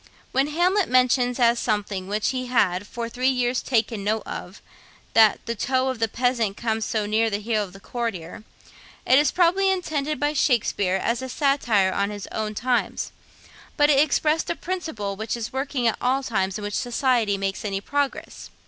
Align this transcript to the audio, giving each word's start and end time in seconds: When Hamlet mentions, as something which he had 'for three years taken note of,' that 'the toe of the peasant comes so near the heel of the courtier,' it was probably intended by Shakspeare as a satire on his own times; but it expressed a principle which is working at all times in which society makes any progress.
When 0.31 0.47
Hamlet 0.47 0.89
mentions, 0.89 1.39
as 1.39 1.59
something 1.59 2.07
which 2.07 2.29
he 2.29 2.47
had 2.47 2.87
'for 2.87 3.07
three 3.07 3.29
years 3.29 3.61
taken 3.61 4.03
note 4.03 4.23
of,' 4.25 4.59
that 5.13 5.39
'the 5.45 5.53
toe 5.53 5.89
of 5.89 5.99
the 5.99 6.07
peasant 6.07 6.57
comes 6.57 6.85
so 6.85 7.05
near 7.05 7.29
the 7.29 7.37
heel 7.37 7.63
of 7.63 7.71
the 7.71 7.79
courtier,' 7.79 8.43
it 9.05 9.19
was 9.19 9.31
probably 9.31 9.69
intended 9.69 10.19
by 10.19 10.33
Shakspeare 10.33 10.95
as 10.97 11.21
a 11.21 11.29
satire 11.29 11.93
on 11.93 12.09
his 12.09 12.25
own 12.31 12.55
times; 12.55 13.11
but 13.77 13.91
it 13.91 13.99
expressed 13.99 14.49
a 14.49 14.55
principle 14.55 15.15
which 15.15 15.37
is 15.37 15.53
working 15.53 15.87
at 15.87 15.99
all 16.01 16.23
times 16.23 16.57
in 16.57 16.63
which 16.63 16.73
society 16.73 17.37
makes 17.37 17.63
any 17.63 17.79
progress. 17.79 18.49